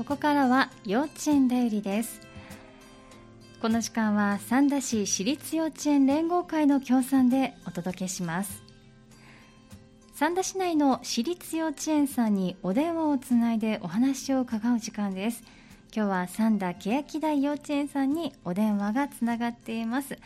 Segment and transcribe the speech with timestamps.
[0.00, 2.22] ここからは幼稚園だよりです。
[3.60, 8.62] この時間は三田市私立幼稚園連合会の協賛でお届けします。
[10.14, 15.42] 三田市内の私立幼稚園さんにお電話をつないでお話を伺う時間です。
[15.94, 20.16] 今日は三田欅台幼稚園さんにお電話がつながっています。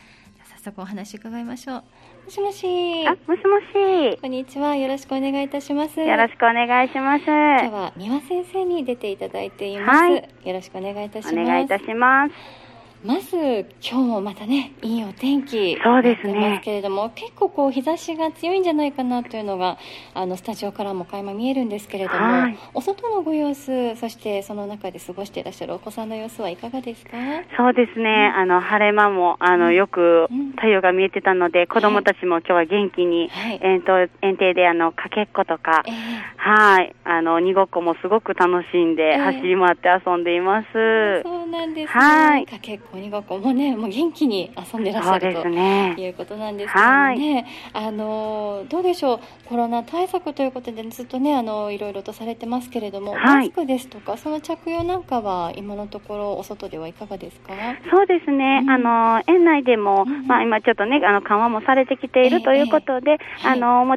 [0.64, 1.82] 速お話伺いましょう
[2.24, 3.06] もしもし。
[3.06, 4.18] あ、もしもし。
[4.18, 4.76] こんにちは。
[4.76, 6.00] よろしくお願いいたします。
[6.00, 7.24] よろしくお願いします。
[7.26, 9.98] 今日は三輪先生に出ていただいています。
[9.98, 11.34] はい、よろしくお願いいたします。
[11.34, 12.73] お願いいたします。
[13.04, 13.36] まず
[13.82, 16.32] 今日もまたねいいお天気そうですね。
[16.34, 19.76] ますけれども結構こう日差しが強いんじゃないかなというのが
[20.14, 27.10] あのスタジオからも垣間見えるんですけれども、はい、お外のご様子そしてその中で過ごしていらっしゃるお子さんの様子はいかがですか？
[27.58, 35.94] そうですね、うん、あの晴れ間もあのよく太陽が見えてたので、うん、子供たちも今日は元気に、はい、遠投園庭であのかけっことか、えー、
[36.36, 36.94] はい。
[37.06, 57.52] あの鬼ごっこもすごく楽しんで、走り回って遊んでいます、そうなんですね、はい、かけっこ鬼ごっこもねもう元気に遊んでらっしゃると、ね、いうことなんですけどねあのどうでしょうコロナ対策ということでずっとねあのいろいろとされてますけれども、はい、マスクですとかその着用なんかは今のところお外ではいかがですか？
[57.90, 63.14] そうですね、うん、あの園内でも、うん、まあ、今ちょっとねあの緩和もされてきているということで、え
[63.44, 63.48] え。
[63.48, 63.96] あのも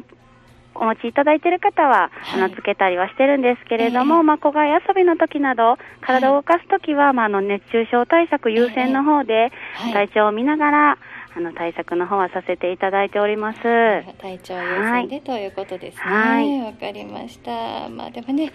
[0.80, 9.52] お持ちいただいている方は、はい、あのつけたりはしてるんですけれども、えー、まあ、小外遊びの時など、体を動かす時は、はい、まあ、あの熱中症対策優先の方で、
[9.92, 10.98] 体調を見ながら、
[11.34, 13.60] あの対策の方はさせていただいております。
[13.62, 16.02] 体調優先で、はい、ということですね。
[16.02, 17.88] はい、わかりました。
[17.88, 18.52] まあでもね、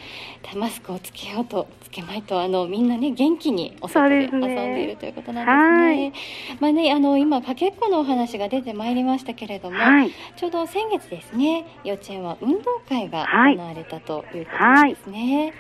[0.56, 6.14] マスクをつけようとつけまいとあのみんなね元気にお外で遊んでいるということなんですね。
[6.50, 15.54] すねまあねあの今かけっこのお話が出てまいりましたけれども、はい、ちょうど先月ですね、幼稚園は運動会が行われたということですね。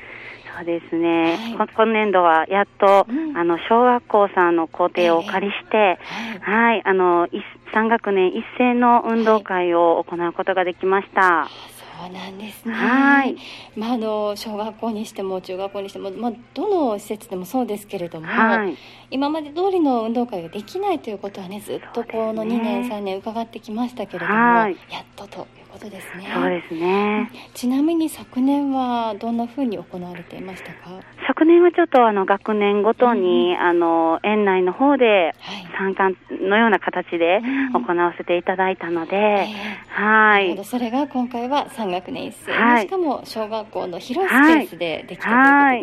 [0.55, 7.27] そうですね、はい、今年度はやっと、うん、あの小学校さんの校庭をお借りして、えー、はい、はい、あの
[7.73, 11.21] 3学年一斉の運動会を行うことができました。
[11.21, 12.73] はいそうなんですね。
[12.73, 13.37] はい。
[13.77, 18.75] まああの小学校にしても中学校にしてもまあどの施設でもそうですけれども、はい、
[19.09, 26.31] 今まで通りの運動会ができないということはねずっとこの2年、3年伺ってきましたけれども、はい、やっととことですね。
[26.33, 27.31] そうですね。
[27.55, 31.01] ちなみに昨年はどんなふうに行われていましたか？
[31.27, 35.33] 昨年はちょっとあの学年ごとに、うん、あの園内の方で
[35.77, 37.41] 参観のような形で
[37.73, 39.47] 行わせていただいたので、
[39.89, 40.55] はい。
[40.55, 45.31] はい、それが今回は3学年一斉、はい、しかも小学校の広いスペースでできたと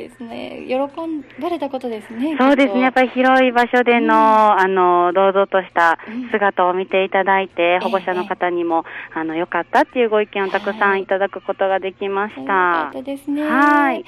[0.00, 0.66] いうことですね。
[0.68, 2.36] 喜ばれたことですね。
[2.38, 2.80] そうですね。
[2.80, 5.98] やっぱり広い場所での、うん、あの堂々とした
[6.30, 8.84] 姿を見ていただいて、保護者の方にも、
[9.14, 12.52] あの良かったっていうご意見をたくさんいただくことができました。
[12.52, 13.42] はい、ですね。
[13.42, 14.04] はい。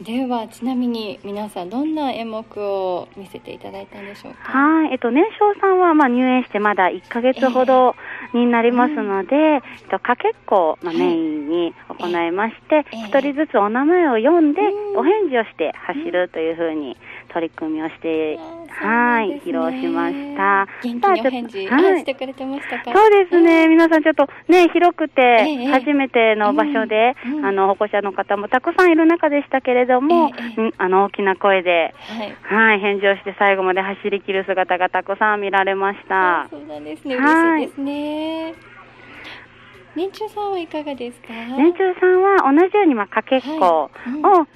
[0.00, 4.52] ではちなみに皆さんどんな演目を見せていただいたんでしょうか？
[4.52, 4.92] はい。
[4.92, 7.94] えっと年少さんはまあ入園してまだ1ヶ月ほど
[8.32, 14.60] になりますので、えーうん、えっとかけっこまあメインに行いまして、一、えー、人ずつお名前を読んで、
[14.96, 16.96] お返事をして走るというふうに
[17.34, 20.66] 取り組みをして、はい、披露しました。
[20.82, 22.92] 元気にお返事、はい、してくれてましたか？
[22.96, 30.30] そうですね、皆さんちょっとね、広くて、初めての場所で、あの、保護者の方もたくさんいる中でしたけれども、
[30.78, 31.94] あの、大きな声で、
[32.42, 36.46] はい、返事をして最後まで走り切る姿がたくさん見られました。
[36.50, 38.54] そうなんですね、嬉しいですね。
[39.96, 41.28] 年中さんはいかがですか？
[41.56, 43.90] 年中さんは同じように、まあ、かけっこを、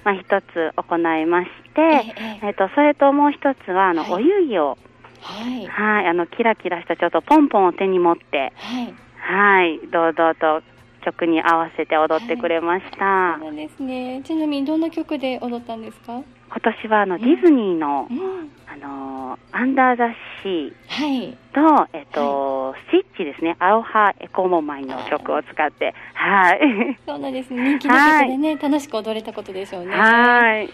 [0.04, 4.76] まあ、一つ行いまして、ええっと、それともう一つは、あの、お遊戯を、
[5.22, 5.66] はい。
[5.66, 8.94] はい、あの、キラキラしたちょっとポンポンを手に持って、はい。
[9.20, 10.62] はい、堂々と
[11.08, 13.04] 曲に合わせて踊ってくれました。
[13.04, 14.20] はい、そうなんですね。
[14.24, 16.20] ちなみにどんな曲で踊ったんですか？
[16.50, 20.10] 今年はあの、ディズニーの、うん、あのアンダーザ
[20.42, 26.98] シーと、はい、えっと、はい、スイッチですね、アロハエコモマイの曲を使って、はい。
[27.06, 27.62] そうなんですね。
[27.62, 29.94] 人気の曲でね、楽しく踊れたことでしょうね。
[29.94, 30.70] はい。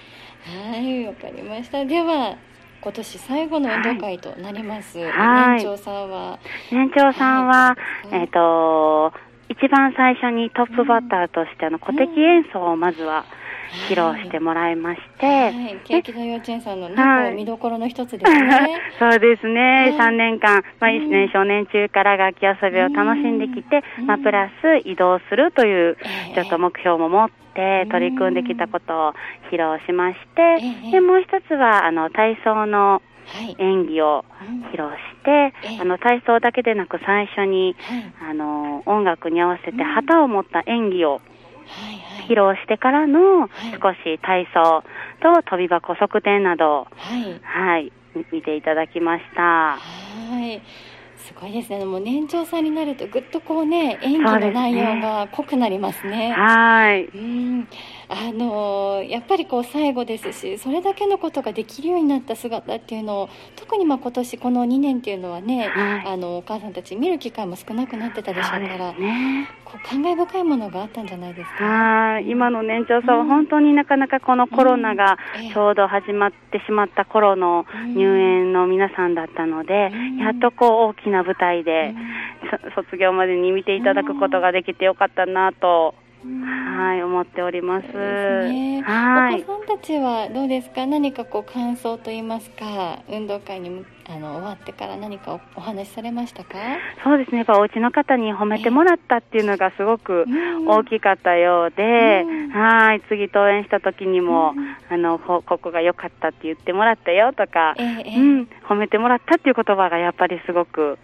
[0.73, 1.85] はい、わかりました。
[1.85, 2.37] では、
[2.81, 4.99] 今年最後の運動会となります。
[4.99, 6.39] はい、年長さんは？
[6.71, 7.77] 年長さんは、
[8.13, 9.13] えっ、と、
[9.59, 13.25] 一番最初にトップバッターとして、あの、古敵演奏をまずは、
[13.89, 18.69] 披露してもらいまして、はい、ケの幼稚園さんのね、はい、見どころの一つですね。
[18.99, 25.97] そうですね、3年間、まあ、1年少年中から楽器遊びを楽しんできて、まあ、プラス移動するという、
[26.35, 29.15] ちょっと目標も持って、取り組んできたことを
[29.51, 30.59] 披露しまして、
[30.91, 33.03] で、もう一つは、あの、体操の、
[33.59, 34.25] 演技を
[34.73, 37.77] 披露して、あの体操だけでなく最初に、
[38.21, 41.21] あの音楽に合わせて旗を持った演技を
[42.29, 43.49] 披露してからの
[43.81, 44.83] 少し体操
[45.21, 47.41] と飛び箱側転など、はい。
[47.43, 49.43] はい、み見ていただきました。
[49.43, 49.79] は
[50.47, 50.63] い。
[51.17, 51.83] すごいですね。
[51.87, 56.33] もう年長さんになるとぐっとこうね、演技の内容が濃くなりますね。
[56.33, 57.07] はい。
[57.07, 57.69] うん、
[58.15, 69.49] あのやっぱりこう最後ですしそれだけのことができるようになった姿っていうのを特にまあ今年この2年っていうのはね、はいあのお母さんたち見る機会も少なくなってたでしょうからすね。
[69.65, 71.65] こう感慨深いものがあったんじゃないですか。
[71.65, 72.31] はい。
[72.31, 75.19] 今の年長さんは本当になかなかこのコロナが
[75.53, 81.95] ちょうど始まってしまった頃のうん入園の皆さんだったのでうん、やっとこう大きな舞台で
[82.75, 87.87] そ卒業までに見ていただくことができてよかったなと、うんはい、思っております。
[87.87, 88.81] すね。
[88.83, 89.43] はい。
[89.43, 90.87] お子さんたちはどうですか？
[90.87, 93.01] 何かこう感想といいますか？
[93.11, 96.57] 運動会にむあの終わってから何かおお話しされましたか、
[97.03, 97.39] そうですね。
[97.39, 100.67] やっぱお家の方に褒めてもらったっていうのがすごくうん。
[100.67, 102.51] 大きかったようで、うん。
[102.51, 103.03] はい。
[103.09, 104.77] 次登園した時にも、うん。
[104.89, 107.87] あの、こここが良かったって言ってもらったよとか、ええ。
[108.07, 110.99] ええうん、褒めてもらったっていう言葉がやっぱりすごく、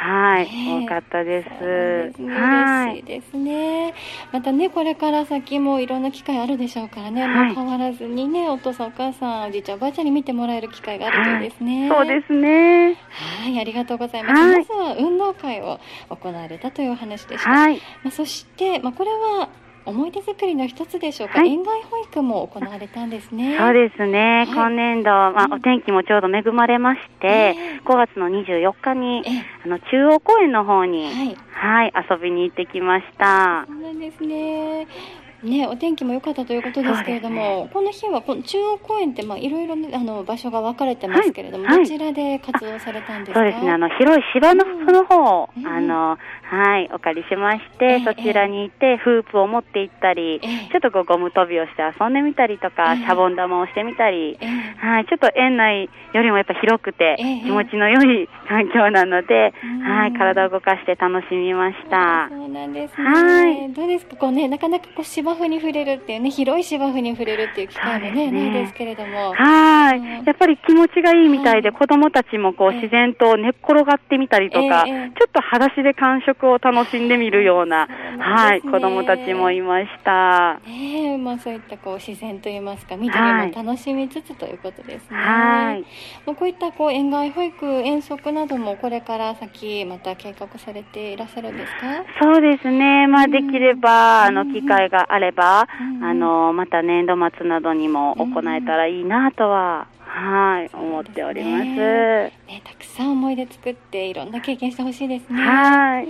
[0.00, 1.48] はい、多かったです。
[1.48, 2.90] ですねはい。
[2.92, 3.94] 嬉しいですね。
[4.30, 11.88] またね、これから先もいろんな機会あるでしょうからね、はいもう変わらずにね、お父さんお母さん、おじいちゃんおばあちゃんに見てもらえる機会があるといいですね。
[11.88, 12.94] そうですね。
[13.10, 14.40] はい、ありがとうございます。
[14.40, 15.80] はいまずは運動会を
[16.10, 17.50] 行われたというお話でした。
[17.50, 17.76] はい。
[18.04, 19.48] まあ、そして、まあ、これは
[19.88, 21.48] 思い出作りの一つでしょうか、はい。
[21.50, 23.56] 園外保育も行われたんですね。
[23.58, 24.46] そうですね、はい。
[24.48, 25.52] 今年度、まあうん。
[25.54, 27.80] お天気もちょうど恵まれまして、ええ。
[27.84, 29.44] 5月の24日にええ。
[29.64, 31.36] あの中央公園の方に、はい。
[31.50, 33.64] はい、遊びに行ってきました。
[33.66, 33.72] そ。
[33.72, 34.86] うなんですね。
[35.42, 41.76] ね、お天気も良かったということですけれども、この日はこの中央公園ってまあいろいろねあの場所が分かれてますけれども、はい。
[41.78, 41.84] はい。
[41.84, 43.40] どちらで活動されたんですか？
[43.40, 44.86] そうですね、あの広い芝のうん。
[44.86, 45.66] その方を、うん。
[45.66, 48.04] あの、はい、お借りしまして、ええ。
[48.04, 50.68] そちらに行って、フープを持って行ったり、ええ。
[50.72, 52.98] ちょっとこうゴム跳びをして遊んでみたりとか、ええ。
[52.98, 54.48] シャボン玉をしてみたり、ええ。
[54.78, 57.40] はい、ちょっと園内よりもやっぱ広くて、ええ。
[57.42, 59.80] 気持ちの良い環境なので、うん。
[59.82, 62.28] はい、体を動かして楽しみました。
[62.28, 63.04] そうなんですね。
[63.06, 63.72] はい。
[63.72, 69.32] どうですか、こうね、なかなかこう芝生に触れるっていうね、広い芝生に触れるっていう機会もね、ねないですけれども。
[69.34, 80.60] はい、うんやっぱり気持ちがいいみたいで、はい子供たちもこうええ自然と寝っ転がってみたりとか、ええちょっと裸足で感触を楽しんでみるような、そうなんはい、子供たちもいました。
[80.66, 85.16] ねえ、まあそういったこう自然といいますか、緑も楽しみつつということですね。
[85.16, 85.84] はい。
[86.26, 92.04] まあこういったこう園外保育、遠足などもこれから先また計画されていらっしゃるんですか？
[92.20, 93.06] そうですね。
[93.06, 101.64] まあ、うんできれば、あの、うん機会があれば、うんあの、また年度末などにも行えたらいいなとは、はい、思っております。
[101.64, 102.32] ね
[102.64, 105.40] たくさん思い出作っていろんな経験してほしいですね。
[105.40, 106.08] はい。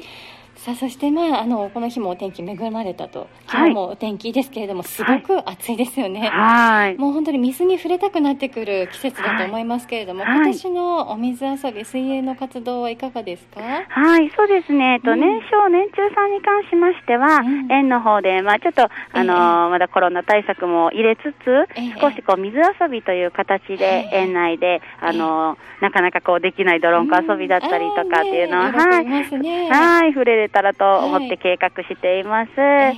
[0.58, 3.20] さあそしてまああのこの日もお天気恵まれたと。
[3.20, 3.28] はい。
[3.46, 6.28] 今日もお天気いいですけれども、すごく暑いですよね。
[6.28, 6.99] はい。
[6.99, 10.37] もう本当に水に触れたくなってくる季節だと思いますけれども、はい。
[10.38, 13.60] 今年のお水遊び、水泳の活動はいかがですか？
[13.60, 14.94] はい、そうですね。
[14.94, 15.20] えっと、うん。
[15.20, 17.72] 年少、年中さんに関しましては、うん。
[17.72, 22.00] 園の方で、まあちょっと、あのーまだコロナ対策も入れつつ、ええ。
[22.00, 24.16] 少しこう、水遊びという形で、ええ。
[24.22, 28.72] 園内で、あのーなかなかこう、できない泥んこ遊びだったりとかっていうのを、うん。
[28.72, 29.05] はい。
[29.05, 29.70] ね喜びますね。
[29.70, 32.50] はい、触れれたらと思っはいて計画しています。
[32.56, 32.93] え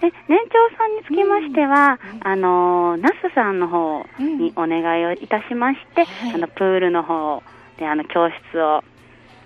[0.00, 7.42] で、年長さんにつきましては、うんあのー、ナスさんの方にお願いをいたしまして、はいあの、プールの方
[7.78, 8.84] で、あの、教室を、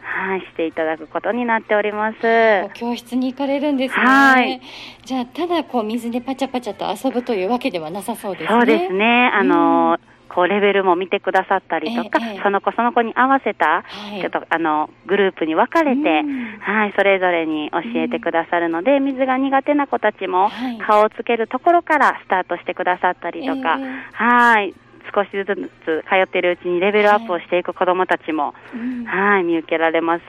[0.02, 2.18] はい、していただくことになっております。
[2.22, 4.04] え教室に行かれるんですね。
[4.04, 4.60] はい
[5.04, 8.48] じゃあただこう水でパチャパチャと遊ぶというわけではなさそうですね。
[8.48, 9.30] そうですね。
[9.34, 16.58] あのーこうレベルも見てくださったりとか、ええその子その子に合わせた、はいちょっとあのグループに分かれて、うん。
[16.60, 20.78] はい、それぞれに教えてくださるので、水が苦手な子たちもはい。
[20.78, 24.02] 顔をつけるところからスタートしてくださったりとか、ええ。
[24.12, 24.74] はい、
[25.14, 29.06] 少しずつ通っているうちにレベルアップをしていく子どもたちも、うん。
[29.06, 30.22] はい、見受けられます。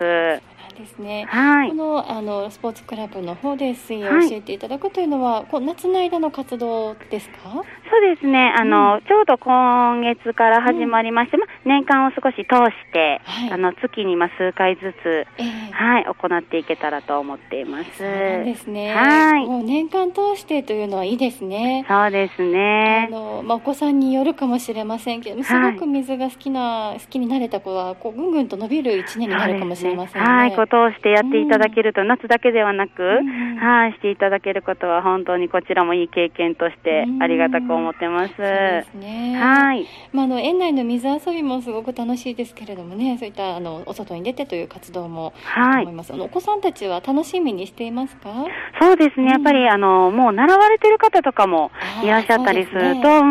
[0.77, 1.25] ですね。
[1.29, 1.75] はいこ。
[1.75, 7.35] のあのスポーツクラブの方で水泳をはい教えていただくというのは、こう夏の間の活動ですか？
[7.89, 8.53] そうですね。
[8.57, 12.45] あの、ちょうど今月から始まりまして、まあ、年間を少し通し
[12.91, 17.97] て、はいあの、月にまあ数回ずつ、ええはい、行っていけたらと思っています。
[17.97, 18.93] そうですね。
[18.93, 21.85] はいもう年間通してというのはいいですね。
[21.87, 23.07] そうですあね。
[23.09, 30.27] のまあ、お子さんによるかもしれませんけども、すごく水が好きな、好きになれた子はこうぐんぐんと伸びる一年になるかもしれませんね。
[30.27, 33.19] はい、子を通してやっていただけると、夏だけではなく、
[33.59, 38.35] はい、していただけることは本当にこちらもいい経験としてありがたく思ってます。
[38.35, 38.39] す
[38.97, 39.37] ね。
[39.39, 39.85] はい。
[40.13, 45.83] まあ、あの、園内の水遊びもすごく楽しいですけれどもね、そういった、あの、お外に出てという活動もはい。
[45.83, 46.13] 思います。
[46.13, 48.29] あの、お子さんたちは楽しみにしていますか？
[48.81, 49.31] そうですね。
[49.31, 51.71] やっぱり、あの、もう習われてる方とかも
[52.03, 53.23] いらっしゃったりすると、あ、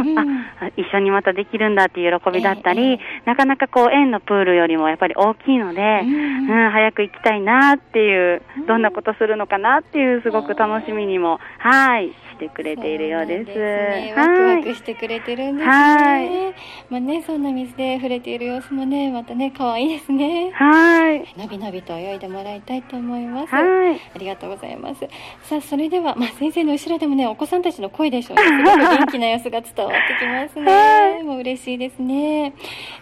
[0.76, 13.47] 一緒にまたできるんだっていう喜びだったり、なかなかこう、園のプールよりもやっぱり大きいので、うん、早く行きたいなっていう、どんなことするのかなっていう、すごく楽しみにも、はい、してくれているようです。
[13.47, 15.73] ですね、ワクワクしてくれてるんですね。
[15.73, 16.55] はい。
[16.90, 20.50] まあね、そんな水で触れている様子もね、またね、可愛いですね。
[20.52, 21.25] はい。
[21.38, 23.55] のびのびと泳いでもらいたいと思います。
[23.55, 24.00] はい。
[24.14, 25.00] ありがとうございます。
[25.43, 28.43] さあ、それでは、まあ先生の後ろでもね、お子さんたちの声でしょうね。
[28.43, 30.73] すごく元気な様子が伝わってきますね。
[30.73, 31.23] はい。
[31.23, 32.52] もう嬉しいですね。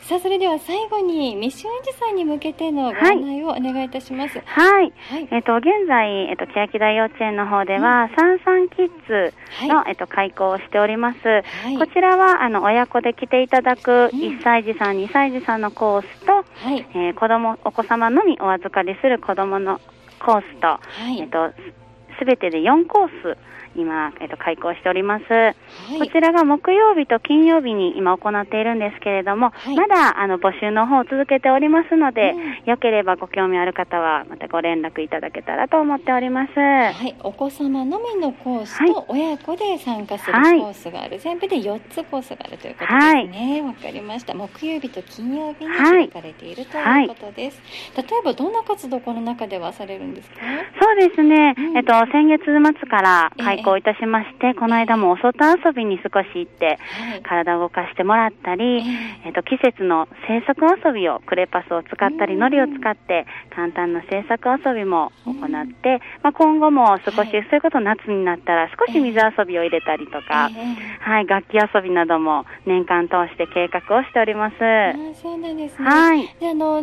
[0.02, 4.40] さあ、それでは最後に、未就園児さんに向けてのご案内をお願いいたします。
[4.44, 4.92] はい。
[5.10, 9.23] はい、えっ、ー、と、現在、えっ、ー、と、欅台幼稚園の方では、さんさんキッズ
[9.68, 11.18] の、はい、えっと、開講をしております。
[11.26, 16.42] はい、こちらは、あの、親子で来ていただく1歳児さん、2歳児さんのコースと、は
[16.74, 19.80] い、えー、子供、お子様のみお預かりする子供の
[20.18, 21.52] コースと、はい、えっと、
[22.18, 23.38] すべてで4コース、
[23.76, 25.50] 今、えっと、開講しております、は
[25.96, 36.52] い、こちらが木曜日と金曜日に今行っているんですけれども、はい、まだあの募集の方を続けておりますので、うん、よければご興味ある方はまたご連絡いただけたらと思っております。
[36.58, 43.62] はい、お子様のみのコースと親子で参加するコースがある、全部で4つコースがあるということですね。
[43.62, 44.34] わ、かりました。
[44.34, 47.62] 木曜日と金曜日に開かれているということです。
[47.96, 50.36] 例えばどんな活動この中ではされるんですか？
[50.80, 51.54] そうですね。
[51.56, 56.78] うん、えっと先月末から開行いたしまして、この間もお外遊びに少し行って、
[57.26, 58.84] 体を動かしてもらったり、
[59.24, 70.50] えっと、季節の制作遊びを、クレパスを使ったり、海苔を使って、簡単な制作遊びも行って、まあ、今後も少し、そういうこと夏になったら、少し水遊びを入れたりとか、
[71.00, 74.56] はい、楽器遊びなども年間通して計画をしております。
[75.20, 75.88] そうなんですね。
[75.88, 76.28] はい。
[76.40, 76.82] であの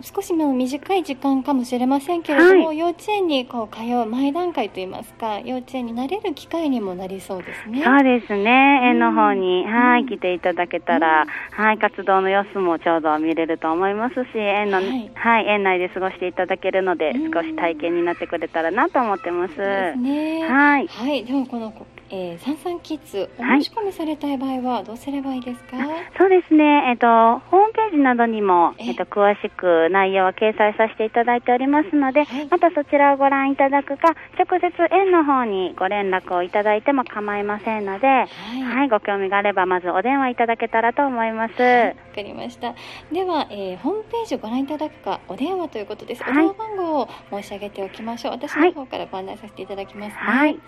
[0.00, 7.82] 少しの短い時間かもしれませんけれども、はい、幼稚園にこう通う前段階といいますか幼稚園になれる機会にもなりそうですね。
[7.82, 8.80] そうですね。
[8.84, 19.56] 園の方に、うん、はい来ていただけたら、うん、はい活動の様子もちょうど見れると思いますし園の、はい、はい、園内で過ごしていただけるので、少し体験になってくれたらなと思ってます。
[19.56, 20.44] ですね。
[20.48, 21.72] はい、はい、でもこの
[22.08, 25.86] えー、サンサンキッズ、お申し込みされたい場合はどうすればいいですか、はい、
[26.16, 38.26] そうですね、えっ、ー、と、ホームページなどにも、えっ、ー、と、詳しく内容は掲載させていただいておりますので、はい、またそちらをご覧いただくか、直接園の方にご連絡をいただいても構いませんので、はい、
[38.62, 41.60] はい、ご興味があれば、まずお電話いただけたらと思います。
[41.60, 42.74] わ、かりました。
[43.10, 46.22] では、えー、ホームページをご覧いただくか、お電話ということです。
[46.22, 48.32] お電話番号を申し上げておきましょう。
[48.32, 50.16] 私の方からご案内させていただきますね。
[50.20, 50.58] はい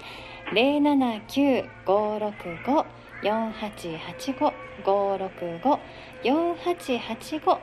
[0.53, 1.63] 零七九
[4.85, 5.31] 五六
[5.63, 5.79] 五
[6.23, 6.59] 四八八五。
[6.59, 7.59] 五六五四八八五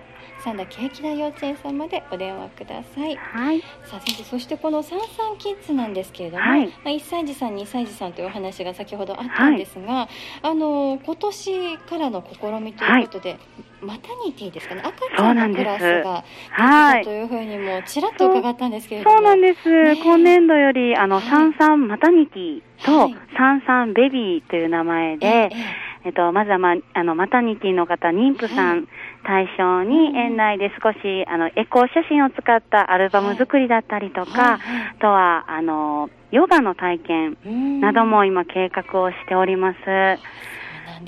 [0.46, 3.16] 三田ケーキ大幼稚園さんまでお電話ください。
[3.16, 3.62] はい。
[3.84, 10.08] さあ先生、そしてこの三三キッズなんですけれども、はい、まあ1歳児さん、2歳児さんというお話が先ほどあったんですが、はい、
[10.44, 13.40] あの今年からの試みということで、はい、
[13.82, 19.70] マタニティですかね、赤ちゃんのクラスができたというふうにもちらっと伺ったんですけれども、そうなんです。
[19.70, 25.26] ね、今年度よりあの、三三マタニティと三三ベビーという名前で。
[25.26, 28.88] えええっと、まずは、まあ、の、マタニティの方、妊婦さん
[29.24, 34.60] 対象に、園内で少し、あの、エコー写真を使ったアルバム作りだったりとか、あ
[35.00, 39.80] とは、あの、ヨガの体験なども今計画をしております。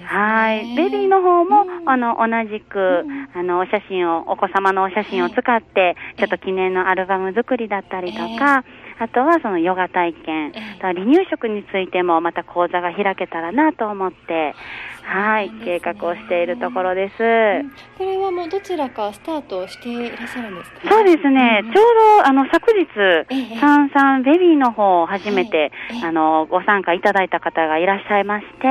[0.04, 0.76] はい。
[0.76, 8.64] ベビーの方も、あの、同じく、あの、お写真を、お子様のお写真を使って、ちょっと記念のアルバム作りだったりとか、
[9.00, 10.52] あとはそのヨガ体験、
[10.82, 14.56] 離乳食についてもまた講座が開けたらなと思って、
[15.04, 21.86] はい、計画をしているところです、うん、これはもうどちらかスタートしていらっしゃるんですか、そうですね、うん、ちょう
[22.24, 28.68] どあの昨日、さんさんベビーの方を初めて、はい、あのご参加いただいた方がいらっしゃいまして、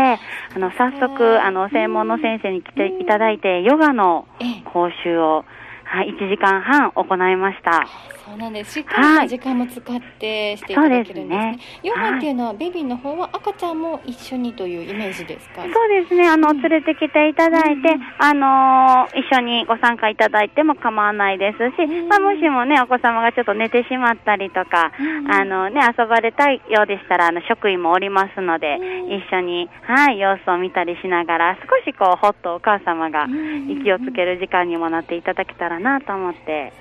[0.55, 4.27] あの早速あの専門の先生に来ていただいて、ヨガの
[4.73, 5.45] 講習を、
[5.89, 7.87] はい、1時間半行いました。
[8.27, 8.73] そうなんです。
[8.73, 11.37] しっかり時間も使ってしていただけるんですね。
[11.37, 15.63] はい、ヨガっていうのは、ベビーの方は赤ちゃんも一緒にというイメージですか？
[15.63, 16.29] そうですね。
[16.29, 28.77] あの、連れてきていただいて、うん、あのー、一緒にご参加いただいても構わないですし、うん、まあ、もしもね、お子様がちょっと寝てしまったりとか、うん、あのね、遊ばれたいようでしたら、あの、職員もおりますので、
[29.07, 33.29] 一緒に、はい、様子を見たりしながら、少しこう、ほっとお母様が
[33.69, 36.73] 息をつける時間にもなっていただけたらなと思って、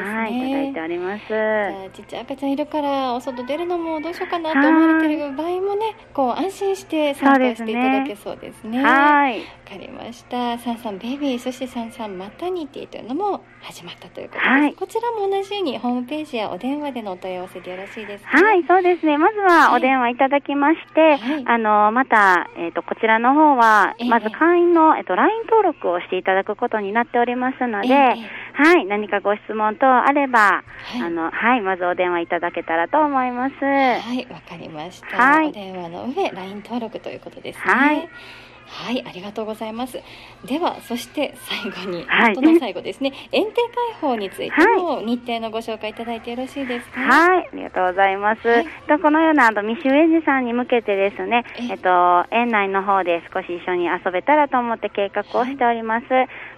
[0.00, 1.28] はい、いただいております。
[1.28, 8.82] じゃあちっちゃい赤ちゃんいるからお外出るのもどうしようかなと思われてる場合もね、こう安心して参加していただけそうですね。
[8.82, 9.40] はい。
[9.40, 10.58] わかりました。
[10.58, 14.48] サンサンベビー、そしてサンサンマタニティというのも始まったということです。
[14.48, 19.16] はいこちらも同じようにホームページやお電話でのお問い合わせでよろしいですか、はい、そうですね。
[19.16, 33.54] まずはお電話いただきまして、はいあの、また、えっ、と、こちらの方はええ、まず会員の、えっ、と、LINE 登録をしていただくことになっておりますので、ええはい、何かご質問等あれば、はいあの、はい、まずお電話いただけたらと思います。
[33.64, 35.16] はい、わかりました。
[35.16, 37.64] はいお電話の上、LINE 登録ということですね。
[37.64, 38.08] はい。
[38.72, 40.00] はい、ありがとうございます。
[40.46, 42.34] では、そして最後に、はい。
[42.34, 43.64] の最後ですね、園庭開
[44.00, 47.00] 放についても日程のご紹介いただいてよろしいですか？
[47.00, 48.48] はい、ありがとうございます。
[48.48, 48.66] はい。
[48.88, 51.74] とこのようなあの未就園児さんに向けてですね、ええ。
[51.74, 56.06] っと園内の方で少し一緒に遊べたらと思って計画をしております。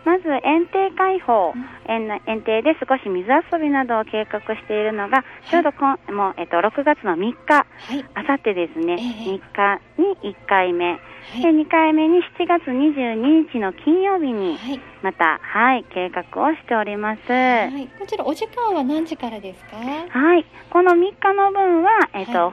[0.04, 1.52] まず園庭開放、
[1.88, 8.98] 園内園庭で少し水遊びなどを計画しているのが、ちょうどこんもうえっと6月の3日、はい、あさってですね、ええ。
[8.98, 9.80] 3日
[10.22, 10.98] に1回目、
[11.32, 17.32] はいで2回目に7月22日の金曜日にはい、またはい計画をしております。
[17.32, 19.76] はい、こちらお時間は何時からですか？
[19.76, 20.44] はい。
[20.70, 22.52] この3日の分は、えっ、と、は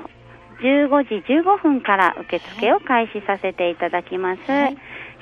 [0.62, 4.52] 15時15分から受付を開始させていただきます。
[4.52, 4.78] はい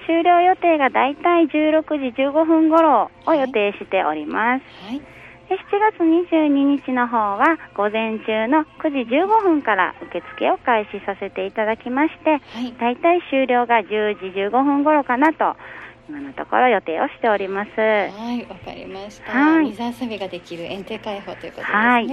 [0.09, 4.63] 終了予定がだいたい16時15分頃を予定しております。
[4.83, 5.05] はい、で
[5.49, 15.55] 7月22日の方は午前中の9時15分から受付を開始させていただきまして、はい、だいたい終了が10時15分頃かなと、
[16.09, 17.69] 今のところ予定をしております。
[17.77, 19.31] はい、わかりました。
[19.31, 21.71] はい水遊びができる園庭開放ということですね。
[21.71, 22.07] はい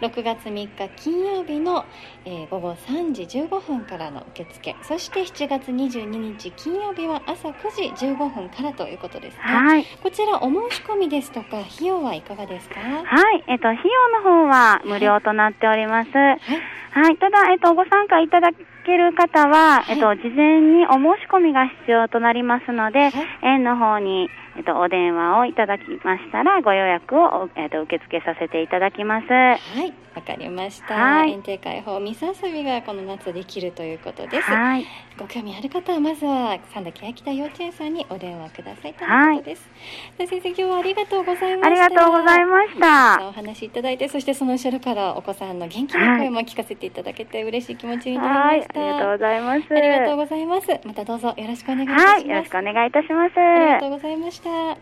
[0.00, 1.84] 6月3日金曜日の、
[2.24, 9.42] えー午後3時15分からの受付、そして7月22日金曜日は朝9時15分からということですね。
[9.42, 9.84] はい。
[10.00, 12.78] こちらお申し込みですとか費用はいかがですか？
[12.78, 13.44] ははい。
[13.48, 16.08] えっ、と、費用の方は無料となっております。
[16.10, 17.16] い、はい。
[17.16, 18.50] ただ、えっと、ご参加いただ
[18.90, 19.94] ける方は、はい。
[19.94, 24.28] えっと、事前にお申し込みが必要となりますので、はい園の方に、
[24.60, 29.26] えっと、お電話をいただきましたら、ご予約を、えっと、受け付けさせていただきます。
[29.26, 30.94] はい、わかりました。
[30.94, 34.50] はい園庭開放水遊びがこの夏できるということです。
[34.50, 34.84] はい。
[35.16, 39.70] ご興味ある方はまずは三田欅田幼稚園さんにお電話くださいということです。
[40.18, 41.84] で先生今日はありがとうございました。
[41.84, 48.60] ありがとうございましたお話しいただいて、そしてその後ろからお子さんの元気な声も聞かせていただけて嬉しい気持ちになはい。
[48.60, 48.80] りました。
[48.80, 49.74] ありがとうございます。
[49.74, 50.66] ありがとうございます。
[50.84, 52.12] またどうぞよろしくお願いいたします。
[52.12, 52.28] はい。
[52.28, 53.38] よろしくお願いいたします。
[53.38, 54.49] ありがとうございました。
[54.50, 54.76] さ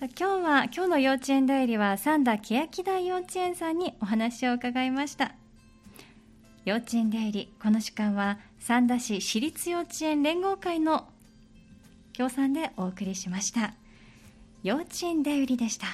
[0.00, 5.34] 今日は今日の幼稚園代理は三田欅台幼稚園さんにお話を伺いました。
[6.66, 11.08] 幼稚園代理この時間は三田市私立幼稚園連合会の
[12.12, 13.72] 協賛でお送りしました。
[14.62, 15.86] 幼稚園代理でした。